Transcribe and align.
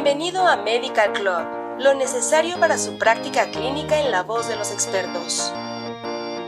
Bienvenido 0.00 0.46
a 0.46 0.56
Medical 0.56 1.12
Club, 1.12 1.80
lo 1.80 1.92
necesario 1.92 2.60
para 2.60 2.78
su 2.78 2.98
práctica 2.98 3.50
clínica 3.50 4.00
en 4.00 4.12
la 4.12 4.22
voz 4.22 4.46
de 4.48 4.54
los 4.54 4.70
expertos. 4.70 5.52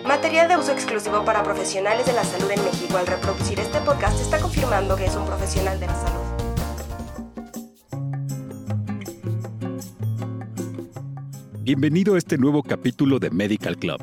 Material 0.07 0.47
de 0.47 0.57
uso 0.57 0.71
exclusivo 0.71 1.25
para 1.25 1.43
profesionales 1.43 2.07
de 2.07 2.13
la 2.13 2.23
salud 2.23 2.49
en 2.49 2.63
México. 2.63 2.97
Al 2.97 3.09
reproducir 3.09 3.59
este 3.59 3.81
podcast 3.81 4.21
está 4.21 4.39
confirmando 4.39 4.95
que 4.95 5.07
es 5.07 5.17
un 5.17 5.27
profesional 5.27 5.81
de 5.81 5.87
la 5.89 5.95
salud. 5.97 6.21
Bienvenido 11.63 12.15
a 12.15 12.19
este 12.19 12.39
nuevo 12.39 12.63
capítulo 12.63 13.19
de 13.19 13.31
Medical 13.31 13.77
Club. 13.79 14.01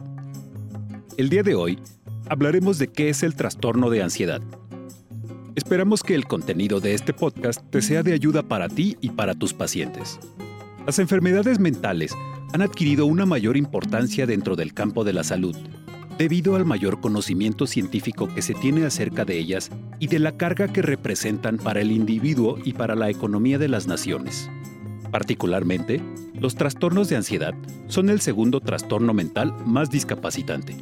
El 1.15 1.29
día 1.29 1.43
de 1.43 1.55
hoy 1.55 1.79
hablaremos 2.27 2.79
de 2.79 2.89
qué 2.89 3.07
es 3.07 3.23
el 3.23 3.37
trastorno 3.37 3.89
de 3.89 4.03
ansiedad. 4.03 4.41
Esperamos 5.57 6.03
que 6.03 6.13
el 6.13 6.27
contenido 6.27 6.79
de 6.79 6.93
este 6.93 7.13
podcast 7.13 7.67
te 7.71 7.81
sea 7.81 8.03
de 8.03 8.13
ayuda 8.13 8.43
para 8.43 8.69
ti 8.69 8.95
y 9.01 9.09
para 9.09 9.33
tus 9.33 9.55
pacientes. 9.55 10.19
Las 10.85 10.99
enfermedades 10.99 11.57
mentales 11.57 12.15
han 12.53 12.61
adquirido 12.61 13.07
una 13.07 13.25
mayor 13.25 13.57
importancia 13.57 14.27
dentro 14.27 14.55
del 14.55 14.75
campo 14.75 15.03
de 15.03 15.13
la 15.13 15.23
salud, 15.23 15.55
debido 16.19 16.55
al 16.55 16.65
mayor 16.65 17.01
conocimiento 17.01 17.65
científico 17.65 18.31
que 18.31 18.43
se 18.43 18.53
tiene 18.53 18.85
acerca 18.85 19.25
de 19.25 19.39
ellas 19.39 19.71
y 19.97 20.05
de 20.05 20.19
la 20.19 20.37
carga 20.37 20.67
que 20.67 20.83
representan 20.83 21.57
para 21.57 21.81
el 21.81 21.91
individuo 21.91 22.59
y 22.63 22.73
para 22.73 22.93
la 22.93 23.09
economía 23.09 23.57
de 23.57 23.67
las 23.67 23.87
naciones. 23.87 24.51
Particularmente, 25.09 26.03
los 26.39 26.53
trastornos 26.53 27.09
de 27.09 27.15
ansiedad 27.15 27.55
son 27.87 28.11
el 28.11 28.21
segundo 28.21 28.61
trastorno 28.61 29.11
mental 29.15 29.55
más 29.65 29.89
discapacitante. 29.89 30.77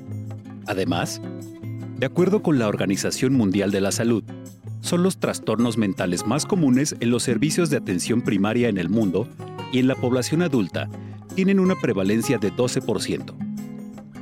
Además, 0.68 1.22
de 1.98 2.08
acuerdo 2.08 2.44
con 2.44 2.60
la 2.60 2.68
Organización 2.68 3.36
Mundial 3.36 3.72
de 3.72 3.80
la 3.80 3.94
Salud, 3.94 4.25
son 4.86 5.02
los 5.02 5.18
trastornos 5.18 5.78
mentales 5.78 6.28
más 6.28 6.46
comunes 6.46 6.96
en 7.00 7.10
los 7.10 7.24
servicios 7.24 7.72
de 7.72 7.78
atención 7.78 8.22
primaria 8.22 8.70
en 8.70 8.78
el 8.78 8.88
mundo 8.88 9.28
y 9.72 9.80
en 9.80 9.88
la 9.88 9.96
población 9.96 10.44
adulta 10.44 10.88
tienen 11.34 11.60
una 11.60 11.74
prevalencia 11.76 12.38
de 12.38 12.54
12%. 12.54 13.34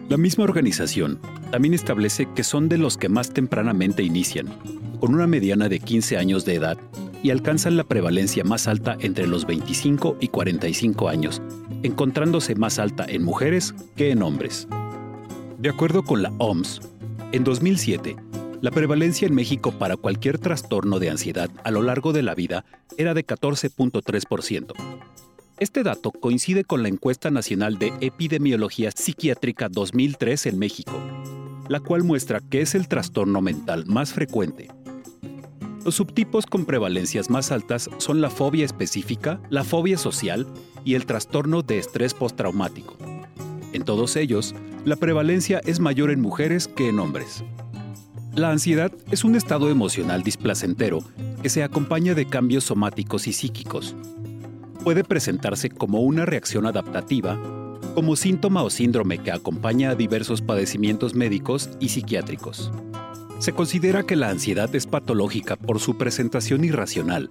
La 0.07 0.15
misma 0.15 0.45
organización 0.45 1.19
también 1.51 1.73
establece 1.73 2.29
que 2.33 2.45
son 2.45 2.69
de 2.69 2.77
los 2.77 2.97
que 2.97 3.09
más 3.09 3.31
tempranamente 3.31 4.03
inician, 4.03 4.47
con 5.01 5.13
una 5.13 5.27
mediana 5.27 5.67
de 5.67 5.79
15 5.79 6.17
años 6.17 6.45
de 6.45 6.55
edad 6.55 6.77
y 7.21 7.31
alcanzan 7.31 7.75
la 7.75 7.83
prevalencia 7.83 8.45
más 8.45 8.67
alta 8.67 8.97
entre 9.01 9.27
los 9.27 9.45
25 9.45 10.17
y 10.21 10.29
45 10.29 11.09
años, 11.09 11.41
encontrándose 11.83 12.55
más 12.55 12.79
alta 12.79 13.05
en 13.09 13.23
mujeres 13.23 13.75
que 13.97 14.11
en 14.11 14.23
hombres. 14.23 14.69
De 15.57 15.69
acuerdo 15.69 16.03
con 16.03 16.23
la 16.23 16.31
OMS, 16.37 16.81
en 17.33 17.43
2007, 17.43 18.15
la 18.63 18.71
prevalencia 18.71 19.27
en 19.27 19.35
México 19.35 19.73
para 19.73 19.97
cualquier 19.97 20.39
trastorno 20.39 20.97
de 20.97 21.09
ansiedad 21.09 21.49
a 21.65 21.69
lo 21.69 21.81
largo 21.81 22.13
de 22.13 22.23
la 22.23 22.33
vida 22.33 22.63
era 22.97 23.13
de 23.13 23.27
14.3%. 23.27 24.71
Este 25.59 25.83
dato 25.83 26.11
coincide 26.11 26.63
con 26.63 26.81
la 26.81 26.87
encuesta 26.87 27.29
nacional 27.29 27.77
de 27.77 27.91
epidemiología 27.99 28.91
psiquiátrica 28.91 29.67
2003 29.67 30.45
en 30.45 30.59
México, 30.59 30.93
la 31.67 31.81
cual 31.81 32.05
muestra 32.05 32.39
que 32.39 32.61
es 32.61 32.73
el 32.73 32.87
trastorno 32.87 33.41
mental 33.41 33.85
más 33.85 34.13
frecuente 34.13 34.69
los 35.83 35.95
subtipos 35.95 36.45
con 36.45 36.63
prevalencias 36.63 37.29
más 37.29 37.51
altas 37.51 37.89
son 37.97 38.21
la 38.21 38.29
fobia 38.29 38.63
específica, 38.63 39.41
la 39.49 39.65
fobia 39.65 39.97
social 39.97 40.47
y 40.85 40.95
el 40.95 41.05
trastorno 41.05 41.61
de 41.61 41.77
estrés 41.77 42.13
postraumático. 42.13 42.95
En 43.73 43.83
todos 43.83 44.15
ellos, 44.15 44.55
la 44.85 44.95
prevalencia 44.95 45.59
es 45.65 45.81
mayor 45.81 46.11
en 46.11 46.21
mujeres 46.21 46.69
que 46.69 46.87
en 46.87 46.99
hombres. 46.99 47.43
La 48.35 48.49
ansiedad 48.49 48.91
es 49.11 49.23
un 49.23 49.35
estado 49.35 49.69
emocional 49.69 50.23
displacentero 50.23 51.03
que 51.43 51.49
se 51.49 51.61
acompaña 51.61 52.15
de 52.15 52.25
cambios 52.25 52.63
somáticos 52.63 53.27
y 53.27 53.33
psíquicos. 53.33 53.95
Puede 54.83 55.03
presentarse 55.03 55.69
como 55.69 56.01
una 56.01 56.25
reacción 56.25 56.65
adaptativa, 56.65 57.39
como 57.93 58.15
síntoma 58.15 58.63
o 58.63 58.71
síndrome 58.71 59.19
que 59.19 59.31
acompaña 59.31 59.91
a 59.91 59.95
diversos 59.95 60.41
padecimientos 60.41 61.13
médicos 61.13 61.69
y 61.79 61.89
psiquiátricos. 61.89 62.71
Se 63.37 63.51
considera 63.51 64.01
que 64.01 64.15
la 64.15 64.31
ansiedad 64.31 64.73
es 64.73 64.87
patológica 64.87 65.55
por 65.55 65.79
su 65.79 65.99
presentación 65.99 66.63
irracional, 66.63 67.29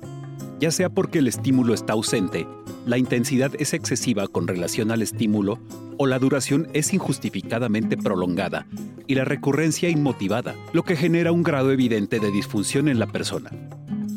ya 0.60 0.70
sea 0.70 0.88
porque 0.88 1.18
el 1.18 1.26
estímulo 1.26 1.74
está 1.74 1.94
ausente, 1.94 2.46
la 2.86 2.96
intensidad 2.96 3.50
es 3.58 3.74
excesiva 3.74 4.28
con 4.28 4.46
relación 4.46 4.92
al 4.92 5.02
estímulo 5.02 5.58
o 6.02 6.06
la 6.08 6.18
duración 6.18 6.66
es 6.72 6.92
injustificadamente 6.92 7.96
prolongada 7.96 8.66
y 9.06 9.14
la 9.14 9.24
recurrencia 9.24 9.88
inmotivada, 9.88 10.56
lo 10.72 10.82
que 10.82 10.96
genera 10.96 11.30
un 11.30 11.44
grado 11.44 11.70
evidente 11.70 12.18
de 12.18 12.32
disfunción 12.32 12.88
en 12.88 12.98
la 12.98 13.06
persona. 13.06 13.52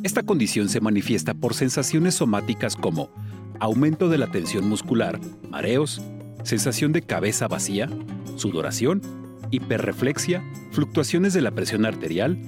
Esta 0.02 0.24
condición 0.24 0.68
se 0.68 0.82
manifiesta 0.82 1.36
por 1.36 1.54
sensaciones 1.54 2.16
somáticas 2.16 2.76
como 2.76 3.12
aumento 3.60 4.10
de 4.10 4.18
la 4.18 4.32
tensión 4.32 4.68
muscular, 4.68 5.20
mareos, 5.48 6.02
sensación 6.42 6.92
de 6.92 7.04
cabeza 7.04 7.48
vacía, 7.48 7.88
sudoración 8.36 9.04
hiperreflexia, 9.52 10.44
fluctuaciones 10.72 11.36
de 11.36 11.42
la 11.42 11.52
presión 11.52 11.86
arterial, 11.86 12.40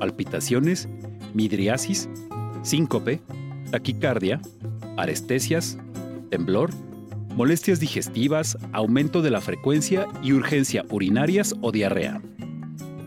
palpitaciones, 0.00 0.88
midriasis, 1.32 2.08
síncope, 2.62 3.20
taquicardia, 3.70 4.40
arestesias, 4.96 5.78
temblor, 6.28 6.70
molestias 7.34 7.80
digestivas, 7.80 8.58
aumento 8.72 9.22
de 9.22 9.30
la 9.30 9.40
frecuencia 9.40 10.06
y 10.22 10.32
urgencia 10.32 10.84
urinarias 10.90 11.54
o 11.60 11.72
diarrea. 11.72 12.20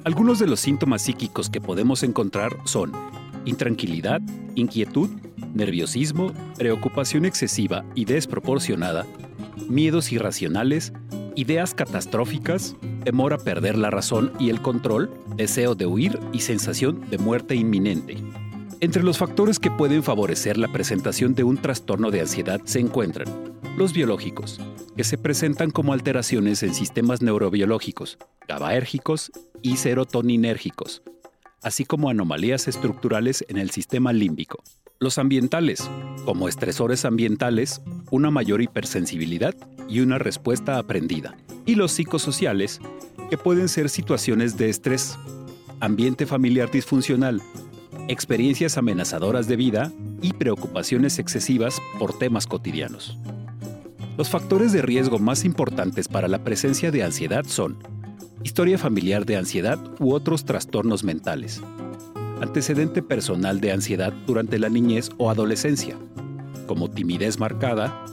Algunos 0.05 0.39
de 0.39 0.47
los 0.47 0.59
síntomas 0.59 1.03
psíquicos 1.03 1.49
que 1.49 1.61
podemos 1.61 2.03
encontrar 2.03 2.57
son 2.65 2.91
intranquilidad, 3.45 4.21
inquietud, 4.55 5.09
nerviosismo, 5.53 6.33
preocupación 6.57 7.25
excesiva 7.25 7.85
y 7.95 8.05
desproporcionada, 8.05 9.05
miedos 9.69 10.11
irracionales, 10.11 10.93
ideas 11.35 11.73
catastróficas, 11.73 12.75
temor 13.03 13.33
a 13.33 13.37
perder 13.37 13.77
la 13.77 13.91
razón 13.91 14.31
y 14.39 14.49
el 14.49 14.61
control, 14.61 15.09
deseo 15.35 15.75
de 15.75 15.85
huir 15.85 16.19
y 16.31 16.39
sensación 16.39 17.09
de 17.09 17.17
muerte 17.17 17.55
inminente. 17.55 18.17
Entre 18.79 19.03
los 19.03 19.17
factores 19.17 19.59
que 19.59 19.71
pueden 19.71 20.03
favorecer 20.03 20.57
la 20.57 20.71
presentación 20.71 21.33
de 21.35 21.43
un 21.43 21.57
trastorno 21.57 22.11
de 22.11 22.21
ansiedad 22.21 22.59
se 22.65 22.79
encuentran 22.79 23.52
los 23.77 23.93
biológicos, 23.93 24.59
que 24.95 25.03
se 25.03 25.17
presentan 25.17 25.71
como 25.71 25.93
alteraciones 25.93 26.61
en 26.63 26.73
sistemas 26.73 27.21
neurobiológicos, 27.21 28.17
GABAérgicos 28.47 29.31
y 29.61 29.77
serotoninérgicos, 29.77 31.01
así 31.63 31.85
como 31.85 32.09
anomalías 32.09 32.67
estructurales 32.67 33.43
en 33.47 33.57
el 33.57 33.71
sistema 33.71 34.13
límbico. 34.13 34.61
Los 34.99 35.17
ambientales, 35.17 35.89
como 36.23 36.47
estresores 36.47 37.03
ambientales, 37.03 37.81
una 38.11 38.29
mayor 38.29 38.61
hipersensibilidad 38.61 39.55
y 39.89 40.01
una 40.01 40.19
respuesta 40.19 40.77
aprendida. 40.77 41.35
Y 41.65 41.75
los 41.75 41.91
psicosociales, 41.91 42.79
que 43.29 43.37
pueden 43.37 43.69
ser 43.69 43.89
situaciones 43.89 44.55
de 44.55 44.69
estrés, 44.69 45.17
ambiente 45.79 46.25
familiar 46.25 46.69
disfuncional, 46.69 47.41
experiencias 48.07 48.77
amenazadoras 48.77 49.47
de 49.47 49.55
vida 49.55 49.91
y 50.21 50.33
preocupaciones 50.33 51.19
excesivas 51.19 51.81
por 51.97 52.17
temas 52.17 52.47
cotidianos. 52.47 53.17
Los 54.15 54.29
factores 54.29 54.71
de 54.71 54.83
riesgo 54.83 55.17
más 55.17 55.43
importantes 55.43 56.07
para 56.07 56.27
la 56.27 56.43
presencia 56.43 56.91
de 56.91 57.03
ansiedad 57.03 57.45
son 57.45 57.79
historia 58.43 58.77
familiar 58.77 59.25
de 59.25 59.37
ansiedad 59.37 59.79
u 59.99 60.13
otros 60.13 60.45
trastornos 60.45 61.03
mentales, 61.03 61.61
antecedente 62.39 63.01
personal 63.01 63.59
de 63.59 63.71
ansiedad 63.71 64.13
durante 64.27 64.59
la 64.59 64.69
niñez 64.69 65.09
o 65.17 65.31
adolescencia, 65.31 65.97
como 66.67 66.91
timidez 66.91 67.39
marcada, 67.39 68.05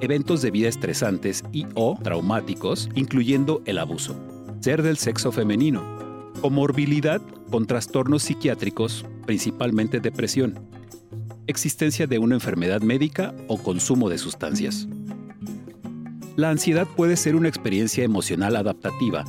eventos 0.00 0.42
de 0.42 0.52
vida 0.52 0.68
estresantes 0.68 1.42
y 1.52 1.66
o 1.74 1.98
traumáticos, 2.04 2.88
incluyendo 2.94 3.60
el 3.66 3.78
abuso, 3.78 4.14
ser 4.60 4.82
del 4.82 4.96
sexo 4.96 5.32
femenino, 5.32 5.82
comorbilidad 6.40 7.20
con 7.50 7.66
trastornos 7.66 8.22
psiquiátricos, 8.22 9.04
principalmente 9.26 9.98
depresión, 9.98 10.54
existencia 11.48 12.06
de 12.06 12.20
una 12.20 12.36
enfermedad 12.36 12.80
médica 12.80 13.34
o 13.48 13.58
consumo 13.58 14.08
de 14.08 14.18
sustancias. 14.18 14.86
La 16.38 16.50
ansiedad 16.50 16.86
puede 16.86 17.16
ser 17.16 17.34
una 17.34 17.48
experiencia 17.48 18.04
emocional 18.04 18.54
adaptativa 18.54 19.24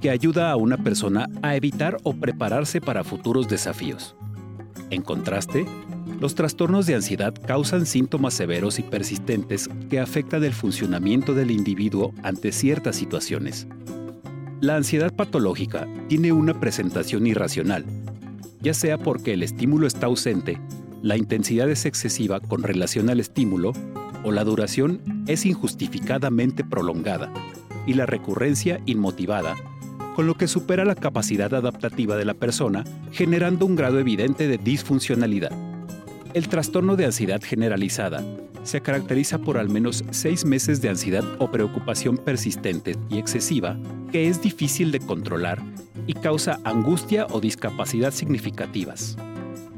que 0.00 0.08
ayuda 0.08 0.50
a 0.50 0.56
una 0.56 0.78
persona 0.78 1.28
a 1.42 1.54
evitar 1.54 1.98
o 2.02 2.14
prepararse 2.14 2.80
para 2.80 3.04
futuros 3.04 3.46
desafíos. 3.46 4.16
En 4.88 5.02
contraste, 5.02 5.66
los 6.18 6.34
trastornos 6.34 6.86
de 6.86 6.94
ansiedad 6.94 7.34
causan 7.46 7.84
síntomas 7.84 8.32
severos 8.32 8.78
y 8.78 8.84
persistentes 8.84 9.68
que 9.90 10.00
afectan 10.00 10.44
el 10.44 10.54
funcionamiento 10.54 11.34
del 11.34 11.50
individuo 11.50 12.14
ante 12.22 12.52
ciertas 12.52 12.96
situaciones. 12.96 13.66
La 14.62 14.76
ansiedad 14.76 15.12
patológica 15.14 15.86
tiene 16.08 16.32
una 16.32 16.58
presentación 16.58 17.26
irracional, 17.26 17.84
ya 18.62 18.72
sea 18.72 18.96
porque 18.96 19.34
el 19.34 19.42
estímulo 19.42 19.86
está 19.86 20.06
ausente, 20.06 20.58
la 21.02 21.18
intensidad 21.18 21.68
es 21.68 21.84
excesiva 21.84 22.40
con 22.40 22.62
relación 22.62 23.10
al 23.10 23.20
estímulo 23.20 23.74
o 24.26 24.32
la 24.32 24.42
duración 24.42 25.00
es 25.28 25.46
injustificadamente 25.46 26.64
prolongada 26.64 27.32
y 27.86 27.94
la 27.94 28.06
recurrencia 28.06 28.80
inmotivada, 28.84 29.54
con 30.16 30.26
lo 30.26 30.34
que 30.34 30.48
supera 30.48 30.84
la 30.84 30.96
capacidad 30.96 31.54
adaptativa 31.54 32.16
de 32.16 32.24
la 32.24 32.34
persona, 32.34 32.82
generando 33.12 33.64
un 33.66 33.76
grado 33.76 34.00
evidente 34.00 34.48
de 34.48 34.58
disfuncionalidad. 34.58 35.52
El 36.34 36.48
trastorno 36.48 36.96
de 36.96 37.04
ansiedad 37.04 37.40
generalizada 37.40 38.24
se 38.64 38.80
caracteriza 38.80 39.38
por 39.38 39.58
al 39.58 39.68
menos 39.68 40.04
seis 40.10 40.44
meses 40.44 40.82
de 40.82 40.88
ansiedad 40.88 41.24
o 41.38 41.52
preocupación 41.52 42.16
persistente 42.16 42.96
y 43.08 43.18
excesiva 43.18 43.78
que 44.10 44.28
es 44.28 44.42
difícil 44.42 44.90
de 44.90 44.98
controlar 44.98 45.62
y 46.08 46.14
causa 46.14 46.58
angustia 46.64 47.28
o 47.30 47.40
discapacidad 47.40 48.12
significativas. 48.12 49.16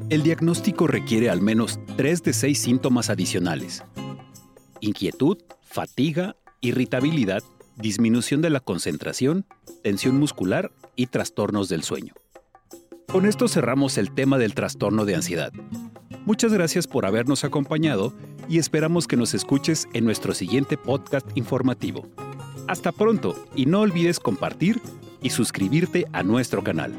El 0.09 0.23
diagnóstico 0.23 0.87
requiere 0.87 1.29
al 1.29 1.39
menos 1.39 1.79
tres 1.97 2.23
de 2.23 2.33
seis 2.33 2.59
síntomas 2.59 3.11
adicionales. 3.11 3.83
Inquietud, 4.81 5.37
fatiga, 5.61 6.35
irritabilidad, 6.61 7.43
disminución 7.75 8.41
de 8.41 8.49
la 8.49 8.59
concentración, 8.59 9.45
tensión 9.83 10.17
muscular 10.17 10.71
y 10.95 11.07
trastornos 11.07 11.69
del 11.69 11.83
sueño. 11.83 12.13
Con 13.11 13.25
esto 13.25 13.47
cerramos 13.47 13.97
el 13.97 14.13
tema 14.13 14.37
del 14.37 14.53
trastorno 14.53 15.05
de 15.05 15.15
ansiedad. 15.15 15.51
Muchas 16.25 16.53
gracias 16.53 16.85
por 16.85 17.05
habernos 17.05 17.43
acompañado 17.43 18.13
y 18.47 18.59
esperamos 18.59 19.07
que 19.07 19.17
nos 19.17 19.33
escuches 19.33 19.87
en 19.93 20.05
nuestro 20.05 20.33
siguiente 20.33 20.77
podcast 20.77 21.25
informativo. 21.35 22.07
Hasta 22.67 22.91
pronto 22.91 23.35
y 23.55 23.65
no 23.65 23.79
olvides 23.79 24.19
compartir 24.19 24.79
y 25.21 25.31
suscribirte 25.31 26.05
a 26.13 26.21
nuestro 26.21 26.63
canal. 26.63 26.93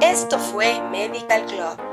Esto 0.00 0.38
fue 0.38 0.80
Medical 0.90 1.44
Club 1.46 1.87